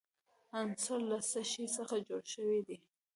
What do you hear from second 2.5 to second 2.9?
دی.